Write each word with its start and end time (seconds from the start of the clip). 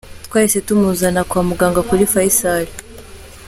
Twahise 0.25 0.59
tumuzana 0.67 1.21
kwa 1.29 1.41
muganga 1.49 1.81
kuri 1.89 2.03
Faisal." 2.11 2.63